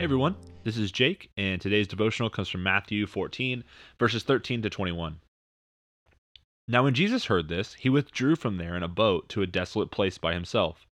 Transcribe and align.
Hey 0.00 0.04
everyone, 0.04 0.36
this 0.64 0.78
is 0.78 0.90
Jake, 0.90 1.30
and 1.36 1.60
today's 1.60 1.86
devotional 1.86 2.30
comes 2.30 2.48
from 2.48 2.62
Matthew 2.62 3.06
14, 3.06 3.62
verses 3.98 4.22
13 4.22 4.62
to 4.62 4.70
21. 4.70 5.20
Now, 6.66 6.84
when 6.84 6.94
Jesus 6.94 7.26
heard 7.26 7.48
this, 7.48 7.74
he 7.74 7.90
withdrew 7.90 8.36
from 8.36 8.56
there 8.56 8.74
in 8.74 8.82
a 8.82 8.88
boat 8.88 9.28
to 9.28 9.42
a 9.42 9.46
desolate 9.46 9.90
place 9.90 10.16
by 10.16 10.32
himself. 10.32 10.86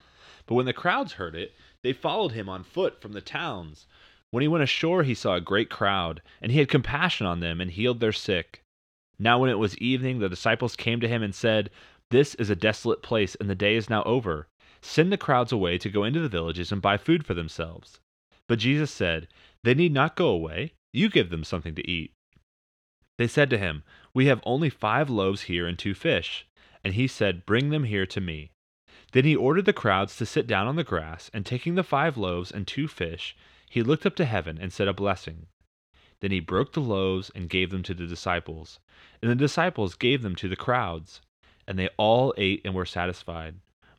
But 0.46 0.56
when 0.56 0.66
the 0.66 0.72
crowds 0.72 1.12
heard 1.12 1.36
it, 1.36 1.54
they 1.84 1.92
followed 1.92 2.32
him 2.32 2.48
on 2.48 2.64
foot 2.64 3.00
from 3.00 3.12
the 3.12 3.20
towns. 3.20 3.86
When 4.32 4.42
he 4.42 4.48
went 4.48 4.64
ashore, 4.64 5.04
he 5.04 5.14
saw 5.14 5.36
a 5.36 5.41
great 5.41 5.70
crowd, 5.70 6.20
and 6.43 6.50
he 6.50 6.59
had 6.59 6.68
compassion 6.68 7.29
on 7.29 7.38
them 7.38 7.61
and 7.61 7.70
healed 7.70 8.00
their 8.00 8.11
sick. 8.11 8.61
Now, 9.20 9.38
when 9.38 9.50
it 9.50 9.61
was 9.61 9.79
evening, 9.79 10.18
the 10.18 10.29
disciples 10.29 10.75
came 10.75 10.98
to 10.98 11.09
him 11.09 11.23
and 11.23 11.32
said, 11.32 11.70
This 12.11 12.34
is 12.34 12.50
a 12.50 12.57
desolate 12.57 13.04
place, 13.04 13.36
and 13.36 13.48
the 13.48 13.54
day 13.54 13.77
is 13.77 13.88
now 13.88 14.02
over. 14.02 14.48
Send 14.82 15.12
the 15.12 15.16
crowds 15.16 15.52
away 15.52 15.79
to 15.79 15.88
go 15.88 16.02
into 16.02 16.18
the 16.18 16.29
villages 16.29 16.72
and 16.72 16.82
buy 16.82 16.96
food 16.96 17.25
for 17.25 17.34
themselves. 17.34 18.00
But 18.49 18.61
Jesus 18.61 18.93
said, 18.93 19.29
They 19.64 19.75
need 19.75 19.93
not 19.93 20.14
go 20.14 20.29
away. 20.29 20.75
You 20.93 21.09
give 21.09 21.31
them 21.31 21.43
something 21.43 21.75
to 21.75 21.91
eat. 21.91 22.13
They 23.19 23.27
said 23.27 23.50
to 23.50 23.59
him, 23.59 23.82
We 24.14 24.27
have 24.27 24.41
only 24.45 24.71
five 24.71 25.11
loaves 25.11 25.43
here 25.43 25.67
and 25.67 25.79
two 25.79 25.95
fish. 25.95 26.46
And 26.85 26.95
he 26.95 27.09
said, 27.09 27.46
Bring 27.46 27.71
them 27.71 27.85
here 27.85 28.07
to 28.07 28.21
me. 28.21 28.53
Then 29.13 29.25
he 29.25 29.35
ordered 29.35 29.64
the 29.64 29.72
crowds 29.72 30.17
to 30.17 30.27
sit 30.27 30.46
down 30.46 30.67
on 30.67 30.77
the 30.77 30.85
grass, 30.85 31.31
and 31.35 31.45
taking 31.45 31.75
the 31.75 31.82
five 31.82 32.17
loaves 32.17 32.53
and 32.53 32.67
two 32.67 32.86
fish, 32.86 33.36
he 33.69 33.83
looked 33.83 34.06
up 34.06 34.14
to 34.17 34.25
heaven 34.25 34.58
and 34.61 34.72
said 34.72 34.86
a 34.86 34.92
blessing. 34.92 35.47
Then 36.20 36.31
he 36.31 36.41
broke 36.41 36.72
the 36.72 36.81
loaves 36.81 37.31
and 37.31 37.50
gave 37.50 37.70
them 37.70 37.83
to 37.83 37.94
the 37.94 38.06
disciples, 38.06 38.78
and 39.20 39.31
the 39.31 39.34
disciples 39.34 39.94
gave 39.94 40.22
them 40.22 40.36
to 40.36 40.48
the 40.48 40.56
crowds. 40.56 41.20
And 41.67 41.78
they 41.78 41.89
all 41.97 42.33
ate 42.36 42.62
and 42.64 42.75
were 42.75 42.86
satisfied. 42.86 43.56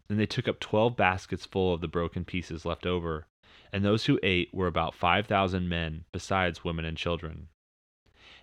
Then 0.07 0.17
they 0.17 0.25
took 0.25 0.47
up 0.47 0.59
twelve 0.59 0.95
baskets 0.95 1.45
full 1.45 1.73
of 1.73 1.81
the 1.81 1.87
broken 1.87 2.23
pieces 2.23 2.65
left 2.65 2.85
over 2.85 3.27
and 3.71 3.83
those 3.83 4.05
who 4.05 4.19
ate 4.23 4.53
were 4.53 4.67
about 4.67 4.95
5,000 4.95 5.67
men, 5.67 6.05
besides 6.11 6.63
women 6.63 6.85
and 6.85 6.97
children. 6.97 7.47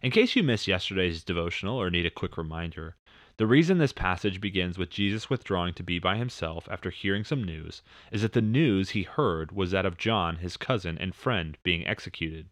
In 0.03 0.11
case 0.11 0.36
you 0.36 0.42
missed 0.42 0.69
yesterday's 0.69 1.25
devotional 1.25 1.80
or 1.80 1.91
need 1.91 2.06
a 2.06 2.11
quick 2.11 2.36
reminder, 2.36 2.97
the 3.36 3.47
reason 3.47 3.78
this 3.78 3.92
passage 3.92 4.41
begins 4.41 4.78
with 4.78 4.91
Jesus 4.91 5.28
withdrawing 5.28 5.75
to 5.75 5.83
be 5.83 5.98
by 5.98 6.17
himself 6.17 6.69
after 6.70 6.91
hearing 6.91 7.25
some 7.25 7.42
news 7.42 7.83
is 8.12 8.22
that 8.22 8.33
the 8.33 8.41
news 8.41 8.91
he 8.91 9.02
heard 9.02 9.50
was 9.50 9.72
that 9.72 9.86
of 9.86 9.97
John, 9.97 10.36
his 10.36 10.56
cousin 10.56 10.97
and 10.98 11.14
friend, 11.14 11.58
being 11.64 11.86
executed. 11.86 12.48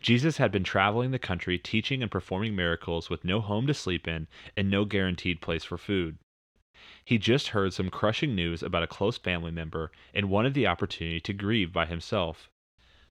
Jesus 0.00 0.38
had 0.38 0.50
been 0.50 0.64
traveling 0.64 1.12
the 1.12 1.18
country 1.18 1.58
teaching 1.58 2.02
and 2.02 2.10
performing 2.10 2.56
miracles 2.56 3.08
with 3.08 3.24
no 3.24 3.40
home 3.40 3.66
to 3.68 3.74
sleep 3.74 4.08
in 4.08 4.26
and 4.56 4.68
no 4.68 4.84
guaranteed 4.84 5.40
place 5.40 5.62
for 5.64 5.78
food. 5.78 6.18
He 7.04 7.18
just 7.18 7.48
heard 7.48 7.72
some 7.72 7.90
crushing 7.90 8.34
news 8.34 8.62
about 8.62 8.82
a 8.82 8.86
close 8.86 9.18
family 9.18 9.50
member 9.50 9.92
and 10.12 10.30
wanted 10.30 10.54
the 10.54 10.66
opportunity 10.66 11.20
to 11.20 11.32
grieve 11.32 11.72
by 11.72 11.86
himself. 11.86 12.50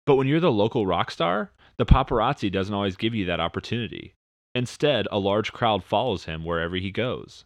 But 0.05 0.15
when 0.15 0.27
you're 0.27 0.39
the 0.39 0.51
local 0.51 0.85
rock 0.85 1.11
star, 1.11 1.51
the 1.77 1.85
paparazzi 1.85 2.51
doesn't 2.51 2.73
always 2.73 2.97
give 2.97 3.15
you 3.15 3.25
that 3.25 3.39
opportunity. 3.39 4.13
Instead, 4.53 5.07
a 5.11 5.19
large 5.19 5.53
crowd 5.53 5.83
follows 5.83 6.25
him 6.25 6.43
wherever 6.43 6.75
he 6.75 6.91
goes. 6.91 7.45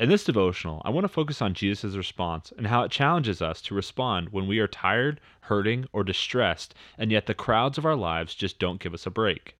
In 0.00 0.08
this 0.08 0.24
devotional, 0.24 0.82
I 0.84 0.90
want 0.90 1.04
to 1.04 1.08
focus 1.08 1.40
on 1.40 1.54
Jesus' 1.54 1.96
response 1.96 2.52
and 2.56 2.66
how 2.66 2.82
it 2.82 2.90
challenges 2.90 3.40
us 3.40 3.62
to 3.62 3.74
respond 3.74 4.30
when 4.30 4.46
we 4.46 4.58
are 4.58 4.66
tired, 4.66 5.20
hurting, 5.42 5.86
or 5.92 6.02
distressed, 6.02 6.74
and 6.98 7.12
yet 7.12 7.26
the 7.26 7.34
crowds 7.34 7.78
of 7.78 7.86
our 7.86 7.94
lives 7.94 8.34
just 8.34 8.58
don't 8.58 8.80
give 8.80 8.94
us 8.94 9.06
a 9.06 9.10
break. 9.10 9.56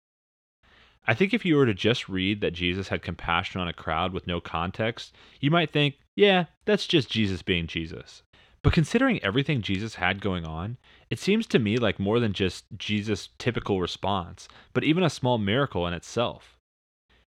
I 1.07 1.15
think 1.15 1.35
if 1.35 1.45
you 1.45 1.57
were 1.57 1.67
to 1.67 1.75
just 1.75 2.09
read 2.09 2.41
that 2.41 2.55
Jesus 2.55 2.89
had 2.89 3.03
compassion 3.03 3.61
on 3.61 3.69
a 3.69 3.75
crowd 3.75 4.13
with 4.13 4.27
no 4.27 4.41
context, 4.41 5.15
you 5.41 5.51
might 5.51 5.71
think, 5.71 5.99
yeah, 6.17 6.47
that's 6.65 6.87
just 6.87 7.11
Jesus 7.11 7.43
being 7.43 7.67
Jesus. 7.67 8.23
But 8.63 8.73
considering 8.73 9.23
everything 9.23 9.61
Jesus 9.61 9.97
had 9.97 10.23
going 10.23 10.47
on, 10.47 10.79
it 11.11 11.19
seems 11.19 11.47
to 11.49 11.59
me 11.59 11.77
like 11.77 12.01
more 12.01 12.19
than 12.19 12.33
just 12.33 12.65
Jesus' 12.79 13.29
typical 13.37 13.81
response, 13.81 14.49
but 14.73 14.85
even 14.85 15.05
a 15.05 15.11
small 15.11 15.37
miracle 15.37 15.87
in 15.87 15.93
itself. 15.93 16.57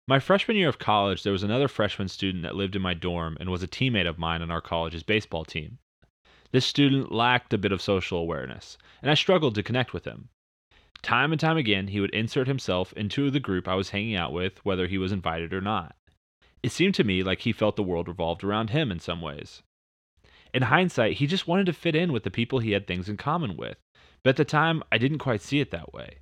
My 0.07 0.19
freshman 0.19 0.57
year 0.57 0.69
of 0.69 0.77
college, 0.77 1.23
there 1.23 1.33
was 1.33 1.41
another 1.41 1.67
freshman 1.67 2.09
student 2.09 2.43
that 2.43 2.55
lived 2.55 2.75
in 2.75 2.81
my 2.83 2.93
dorm 2.93 3.37
and 3.39 3.49
was 3.49 3.63
a 3.63 3.67
teammate 3.67 4.07
of 4.07 4.19
mine 4.19 4.43
on 4.43 4.51
our 4.51 4.61
college's 4.61 5.01
baseball 5.01 5.45
team. 5.45 5.79
This 6.51 6.67
student 6.67 7.11
lacked 7.11 7.53
a 7.53 7.57
bit 7.57 7.71
of 7.71 7.81
social 7.81 8.19
awareness, 8.19 8.77
and 9.01 9.09
I 9.09 9.15
struggled 9.15 9.55
to 9.55 9.63
connect 9.63 9.91
with 9.91 10.05
him. 10.05 10.29
Time 11.01 11.31
and 11.31 11.39
time 11.39 11.57
again, 11.57 11.87
he 11.87 11.99
would 11.99 12.13
insert 12.13 12.47
himself 12.47 12.93
into 12.93 13.29
the 13.29 13.39
group 13.39 13.67
I 13.67 13.75
was 13.75 13.89
hanging 13.89 14.15
out 14.15 14.31
with, 14.31 14.63
whether 14.63 14.87
he 14.87 14.97
was 14.97 15.11
invited 15.11 15.53
or 15.53 15.61
not. 15.61 15.95
It 16.61 16.71
seemed 16.71 16.95
to 16.95 17.03
me 17.03 17.23
like 17.23 17.41
he 17.41 17.51
felt 17.51 17.75
the 17.75 17.83
world 17.83 18.07
revolved 18.07 18.43
around 18.43 18.69
him 18.69 18.91
in 18.91 18.99
some 18.99 19.19
ways. 19.19 19.63
In 20.53 20.63
hindsight, 20.63 21.17
he 21.17 21.27
just 21.27 21.47
wanted 21.47 21.65
to 21.65 21.73
fit 21.73 21.95
in 21.95 22.13
with 22.13 22.23
the 22.23 22.31
people 22.31 22.59
he 22.59 22.71
had 22.71 22.87
things 22.87 23.09
in 23.09 23.17
common 23.17 23.57
with, 23.57 23.77
but 24.23 24.31
at 24.31 24.35
the 24.37 24.45
time, 24.45 24.83
I 24.91 24.97
didn't 24.97 25.17
quite 25.17 25.41
see 25.41 25.59
it 25.59 25.71
that 25.71 25.93
way. 25.93 26.19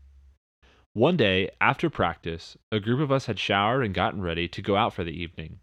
One 0.93 1.15
day, 1.15 1.49
after 1.61 1.89
practice, 1.89 2.57
a 2.71 2.79
group 2.79 2.99
of 2.99 3.11
us 3.11 3.27
had 3.27 3.39
showered 3.39 3.83
and 3.83 3.93
gotten 3.93 4.21
ready 4.21 4.47
to 4.47 4.61
go 4.61 4.75
out 4.75 4.93
for 4.93 5.03
the 5.03 5.21
evening. 5.21 5.59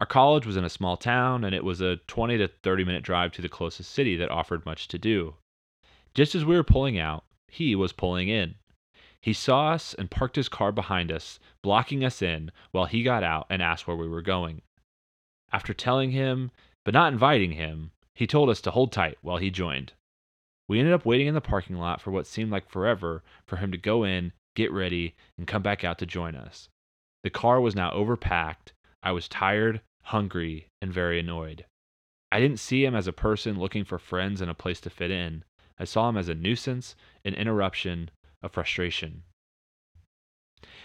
Our 0.00 0.06
college 0.06 0.46
was 0.46 0.56
in 0.56 0.64
a 0.64 0.70
small 0.70 0.96
town, 0.96 1.44
and 1.44 1.54
it 1.54 1.64
was 1.64 1.80
a 1.80 1.96
20 2.08 2.38
to 2.38 2.48
30 2.48 2.84
minute 2.84 3.02
drive 3.02 3.32
to 3.32 3.42
the 3.42 3.48
closest 3.48 3.90
city 3.90 4.16
that 4.16 4.30
offered 4.30 4.66
much 4.66 4.88
to 4.88 4.98
do. 4.98 5.36
Just 6.14 6.34
as 6.34 6.44
we 6.44 6.56
were 6.56 6.64
pulling 6.64 6.98
out, 6.98 7.24
he 7.50 7.74
was 7.74 7.92
pulling 7.92 8.28
in. 8.28 8.54
He 9.20 9.32
saw 9.32 9.72
us 9.72 9.92
and 9.94 10.10
parked 10.10 10.36
his 10.36 10.48
car 10.48 10.72
behind 10.72 11.12
us, 11.12 11.38
blocking 11.62 12.04
us 12.04 12.22
in, 12.22 12.50
while 12.70 12.86
he 12.86 13.02
got 13.02 13.22
out 13.22 13.46
and 13.50 13.60
asked 13.60 13.86
where 13.86 13.96
we 13.96 14.08
were 14.08 14.22
going. 14.22 14.62
After 15.52 15.74
telling 15.74 16.12
him, 16.12 16.50
but 16.84 16.94
not 16.94 17.12
inviting 17.12 17.52
him, 17.52 17.90
he 18.14 18.26
told 18.26 18.48
us 18.48 18.60
to 18.62 18.70
hold 18.70 18.92
tight 18.92 19.18
while 19.20 19.36
he 19.36 19.50
joined. 19.50 19.92
We 20.68 20.78
ended 20.78 20.94
up 20.94 21.04
waiting 21.04 21.26
in 21.26 21.34
the 21.34 21.40
parking 21.40 21.76
lot 21.76 22.00
for 22.00 22.10
what 22.10 22.26
seemed 22.26 22.50
like 22.50 22.70
forever 22.70 23.22
for 23.44 23.56
him 23.56 23.72
to 23.72 23.78
go 23.78 24.04
in, 24.04 24.32
get 24.54 24.72
ready, 24.72 25.14
and 25.36 25.46
come 25.46 25.62
back 25.62 25.84
out 25.84 25.98
to 25.98 26.06
join 26.06 26.34
us. 26.34 26.68
The 27.24 27.30
car 27.30 27.60
was 27.60 27.74
now 27.74 27.90
overpacked. 27.90 28.72
I 29.02 29.12
was 29.12 29.28
tired, 29.28 29.80
hungry, 30.02 30.68
and 30.80 30.92
very 30.92 31.18
annoyed. 31.18 31.66
I 32.32 32.40
didn't 32.40 32.60
see 32.60 32.84
him 32.84 32.94
as 32.94 33.06
a 33.06 33.12
person 33.12 33.58
looking 33.58 33.84
for 33.84 33.98
friends 33.98 34.40
and 34.40 34.50
a 34.50 34.54
place 34.54 34.80
to 34.82 34.90
fit 34.90 35.10
in. 35.10 35.44
I 35.80 35.84
saw 35.84 36.10
him 36.10 36.18
as 36.18 36.28
a 36.28 36.34
nuisance, 36.34 36.94
an 37.24 37.32
interruption, 37.32 38.10
a 38.42 38.50
frustration. 38.50 39.22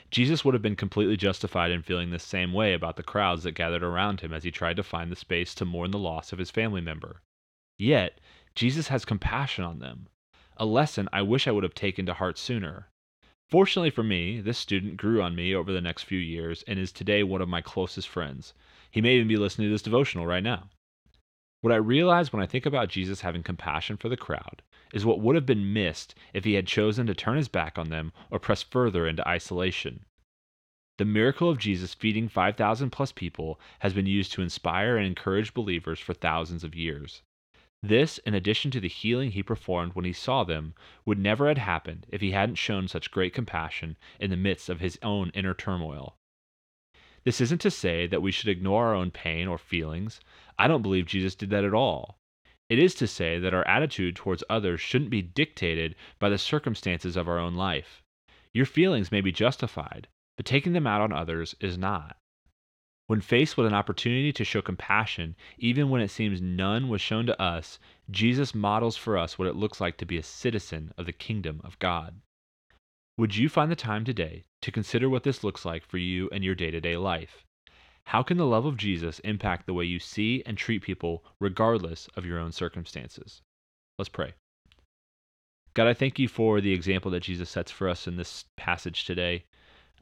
Jesus 0.10 0.46
would 0.46 0.54
have 0.54 0.62
been 0.62 0.78
completely 0.78 1.18
justified 1.18 1.70
in 1.70 1.82
feeling 1.82 2.12
the 2.12 2.18
same 2.18 2.54
way 2.54 2.74
about 2.74 2.96
the 2.96 3.04
crowds 3.04 3.44
that 3.44 3.52
gathered 3.52 3.84
around 3.84 4.22
him 4.22 4.32
as 4.32 4.46
he 4.46 4.52
tried 4.52 4.78
to 4.78 4.84
find 4.84 5.12
the 5.12 5.18
space 5.18 5.54
to 5.56 5.66
mourn 5.66 5.92
the 5.92 6.00
loss 6.00 6.32
of 6.32 6.40
his 6.40 6.50
family 6.50 6.80
member. 6.80 7.22
Yet, 7.78 8.22
Jesus 8.56 8.88
has 8.88 9.04
compassion 9.04 9.66
on 9.66 9.80
them, 9.80 10.08
a 10.56 10.66
lesson 10.66 11.10
I 11.12 11.24
wish 11.24 11.46
I 11.46 11.52
would 11.52 11.66
have 11.66 11.76
taken 11.76 12.06
to 12.06 12.14
heart 12.14 12.38
sooner. 12.38 12.88
Fortunately 13.50 13.90
for 13.90 14.04
me, 14.04 14.40
this 14.40 14.58
student 14.58 14.96
grew 14.96 15.22
on 15.22 15.36
me 15.36 15.54
over 15.54 15.74
the 15.74 15.82
next 15.82 16.04
few 16.04 16.20
years 16.20 16.64
and 16.70 16.80
is 16.80 16.94
today 16.94 17.22
one 17.22 17.42
of 17.42 17.50
my 17.50 17.60
closest 17.60 18.08
friends. 18.08 18.54
He 18.92 19.02
may 19.02 19.16
even 19.16 19.28
be 19.28 19.36
listening 19.36 19.68
to 19.68 19.74
this 19.74 19.82
devotional 19.82 20.26
right 20.26 20.42
now. 20.42 20.70
What 21.60 21.74
I 21.74 21.78
realize 21.78 22.32
when 22.32 22.42
I 22.42 22.48
think 22.48 22.66
about 22.66 22.88
Jesus 22.88 23.20
having 23.20 23.44
compassion 23.44 23.98
for 23.98 24.08
the 24.08 24.16
crowd 24.16 24.62
is 24.94 25.06
what 25.06 25.20
would 25.20 25.36
have 25.36 25.46
been 25.46 25.74
missed 25.74 26.16
if 26.34 26.44
he 26.44 26.54
had 26.54 26.68
chosen 26.68 27.08
to 27.08 27.14
turn 27.14 27.38
his 27.38 27.48
back 27.48 27.78
on 27.78 27.90
them 27.90 28.14
or 28.30 28.40
press 28.40 28.64
further 28.64 29.08
into 29.08 29.28
isolation. 29.28 30.06
The 30.98 31.06
miracle 31.06 31.50
of 31.50 31.60
Jesus 31.60 31.94
feeding 31.94 32.30
5,000 32.30 32.90
plus 32.90 33.12
people 33.12 33.60
has 33.80 33.94
been 33.94 34.06
used 34.06 34.32
to 34.34 34.42
inspire 34.42 34.96
and 34.96 35.06
encourage 35.06 35.54
believers 35.54 36.00
for 36.00 36.14
thousands 36.14 36.64
of 36.64 36.74
years. 36.74 37.22
This, 37.84 38.18
in 38.20 38.34
addition 38.34 38.72
to 38.72 38.80
the 38.80 38.88
healing 38.88 39.32
he 39.32 39.44
performed 39.44 39.94
when 39.94 40.06
he 40.06 40.14
saw 40.14 40.44
them, 40.44 40.74
would 41.04 41.20
never 41.20 41.48
have 41.50 41.58
happened 41.58 42.08
if 42.10 42.22
he 42.22 42.32
hadn't 42.32 42.56
shown 42.56 42.88
such 42.88 43.12
great 43.12 43.34
compassion 43.34 43.98
in 44.20 44.30
the 44.30 44.38
midst 44.38 44.70
of 44.70 44.80
his 44.80 44.98
own 45.04 45.32
inner 45.36 45.54
turmoil. 45.54 46.18
This 47.26 47.42
isn't 47.42 47.62
to 47.62 47.72
say 47.72 48.08
that 48.08 48.22
we 48.22 48.32
should 48.32 48.50
ignore 48.50 48.86
our 48.88 48.96
own 48.96 49.12
pain 49.12 49.48
or 49.48 49.58
feelings. 49.58 50.22
I 50.58 50.68
don't 50.68 50.82
believe 50.82 51.06
Jesus 51.06 51.36
did 51.36 51.50
that 51.50 51.66
at 51.66 51.74
all. 51.74 52.18
It 52.68 52.80
is 52.80 52.96
to 52.96 53.08
say 53.08 53.38
that 53.40 53.54
our 53.54 53.68
attitude 53.68 54.16
towards 54.16 54.44
others 54.50 54.82
shouldn't 54.82 55.12
be 55.12 55.22
dictated 55.22 55.96
by 56.18 56.30
the 56.30 56.38
circumstances 56.38 57.16
of 57.16 57.28
our 57.28 57.38
own 57.38 57.56
life. 57.56 58.02
Your 58.54 58.66
feelings 58.66 59.12
may 59.12 59.22
be 59.22 59.32
justified, 59.32 60.08
but 60.36 60.46
taking 60.46 60.74
them 60.74 60.88
out 60.88 61.02
on 61.02 61.12
others 61.12 61.56
is 61.60 61.78
not. 61.78 62.18
When 63.08 63.22
faced 63.22 63.56
with 63.56 63.68
an 63.68 63.76
opportunity 63.76 64.34
to 64.34 64.44
show 64.44 64.64
compassion, 64.64 65.36
even 65.60 65.90
when 65.90 66.02
it 66.02 66.10
seems 66.10 66.42
none 66.42 66.90
was 66.90 67.02
shown 67.02 67.28
to 67.28 67.40
us, 67.40 67.78
Jesus 68.10 68.56
models 68.56 68.98
for 68.98 69.16
us 69.16 69.38
what 69.38 69.48
it 69.48 69.56
looks 69.56 69.80
like 69.80 69.98
to 69.98 70.06
be 70.06 70.18
a 70.18 70.24
citizen 70.24 70.92
of 70.98 71.06
the 71.06 71.14
kingdom 71.14 71.62
of 71.64 71.78
God. 71.78 72.20
Would 73.18 73.36
you 73.36 73.48
find 73.48 73.72
the 73.72 73.76
time 73.76 74.06
today 74.06 74.46
to 74.62 74.72
consider 74.72 75.08
what 75.08 75.24
this 75.24 75.44
looks 75.44 75.66
like 75.66 75.86
for 75.86 76.00
you 76.00 76.30
and 76.32 76.44
your 76.44 76.56
day 76.56 76.72
to 76.72 76.82
day 76.82 76.98
life? 76.98 77.46
How 78.06 78.24
can 78.24 78.38
the 78.38 78.46
love 78.46 78.66
of 78.66 78.78
Jesus 78.78 79.20
impact 79.20 79.66
the 79.66 79.74
way 79.74 79.86
you 79.86 80.00
see 80.00 80.44
and 80.46 80.58
treat 80.58 80.82
people 80.82 81.24
regardless 81.40 82.08
of 82.16 82.26
your 82.26 82.40
own 82.40 82.52
circumstances? 82.52 83.42
Let's 83.98 84.10
pray. 84.10 84.34
God, 85.74 85.88
I 85.88 85.94
thank 85.94 86.20
you 86.20 86.28
for 86.28 86.62
the 86.62 86.74
example 86.74 87.12
that 87.12 87.24
Jesus 87.24 87.50
sets 87.50 87.72
for 87.72 87.90
us 87.90 88.08
in 88.08 88.16
this 88.16 88.46
passage 88.56 89.06
today. 89.06 89.44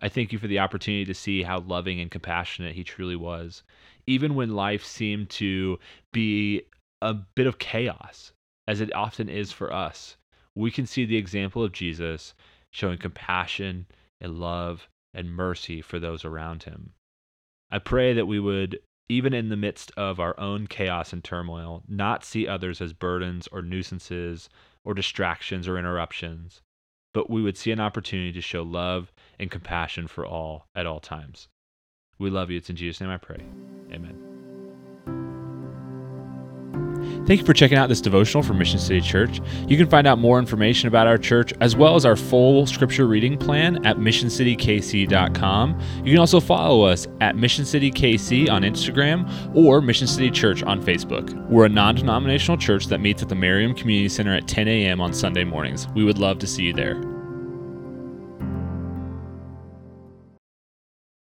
I 0.01 0.09
thank 0.09 0.31
you 0.31 0.39
for 0.39 0.47
the 0.47 0.59
opportunity 0.59 1.05
to 1.05 1.13
see 1.13 1.43
how 1.43 1.59
loving 1.59 1.99
and 1.99 2.11
compassionate 2.11 2.75
he 2.75 2.83
truly 2.83 3.15
was, 3.15 3.63
even 4.05 4.35
when 4.35 4.55
life 4.55 4.83
seemed 4.83 5.29
to 5.31 5.79
be 6.11 6.63
a 7.01 7.13
bit 7.13 7.47
of 7.47 7.57
chaos, 7.57 8.33
as 8.67 8.81
it 8.81 8.93
often 8.93 9.29
is 9.29 9.51
for 9.51 9.73
us 9.73 10.17
we 10.55 10.71
can 10.71 10.85
see 10.85 11.05
the 11.05 11.17
example 11.17 11.63
of 11.63 11.71
Jesus 11.71 12.33
showing 12.71 12.97
compassion 12.97 13.87
and 14.21 14.39
love 14.39 14.87
and 15.13 15.31
mercy 15.31 15.81
for 15.81 15.99
those 15.99 16.25
around 16.25 16.63
him. 16.63 16.93
I 17.73 17.79
pray 17.79 18.13
that 18.13 18.27
we 18.27 18.39
would, 18.39 18.77
even 19.09 19.33
in 19.33 19.49
the 19.49 19.57
midst 19.57 19.91
of 19.97 20.19
our 20.19 20.39
own 20.39 20.67
chaos 20.67 21.11
and 21.11 21.23
turmoil, 21.23 21.81
not 21.87 22.23
see 22.23 22.47
others 22.47 22.79
as 22.81 22.93
burdens 22.93 23.47
or 23.51 23.63
nuisances 23.63 24.47
or 24.85 24.93
distractions 24.93 25.67
or 25.67 25.79
interruptions, 25.79 26.61
but 27.15 27.31
we 27.31 27.41
would 27.41 27.57
see 27.57 27.71
an 27.71 27.79
opportunity 27.79 28.31
to 28.31 28.41
show 28.41 28.61
love 28.61 29.11
and 29.39 29.49
compassion 29.49 30.05
for 30.05 30.23
all 30.23 30.67
at 30.75 30.85
all 30.85 30.99
times. 30.99 31.47
We 32.19 32.29
love 32.29 32.51
you. 32.51 32.57
It's 32.57 32.69
in 32.69 32.75
Jesus' 32.75 33.01
name 33.01 33.09
I 33.09 33.17
pray. 33.17 33.43
Amen. 33.91 34.32
Thank 37.25 37.39
you 37.39 37.45
for 37.45 37.53
checking 37.53 37.77
out 37.77 37.87
this 37.87 38.01
devotional 38.01 38.43
from 38.43 38.57
Mission 38.57 38.79
City 38.79 38.99
Church. 38.99 39.39
You 39.67 39.77
can 39.77 39.87
find 39.87 40.05
out 40.05 40.19
more 40.19 40.39
information 40.39 40.89
about 40.89 41.07
our 41.07 41.17
church 41.17 41.53
as 41.61 41.73
well 41.75 41.95
as 41.95 42.05
our 42.05 42.17
full 42.17 42.65
scripture 42.67 43.07
reading 43.07 43.37
plan 43.37 43.85
at 43.85 43.97
missioncitykc.com. 43.97 45.79
You 46.03 46.11
can 46.11 46.19
also 46.19 46.39
follow 46.41 46.83
us 46.83 47.07
at 47.21 47.37
Mission 47.37 47.63
City 47.63 47.91
KC 47.91 48.49
on 48.49 48.63
Instagram 48.63 49.55
or 49.55 49.81
Mission 49.81 50.07
City 50.07 50.31
Church 50.31 50.63
on 50.63 50.83
Facebook. 50.83 51.33
We're 51.47 51.65
a 51.65 51.69
non 51.69 51.95
denominational 51.95 52.57
church 52.57 52.87
that 52.87 52.99
meets 52.99 53.21
at 53.21 53.29
the 53.29 53.35
Merriam 53.35 53.73
Community 53.73 54.09
Center 54.09 54.35
at 54.35 54.47
10 54.47 54.67
a.m. 54.67 54.99
on 54.99 55.13
Sunday 55.13 55.45
mornings. 55.45 55.87
We 55.95 56.03
would 56.03 56.17
love 56.17 56.39
to 56.39 56.47
see 56.47 56.63
you 56.63 56.73
there. 56.73 57.12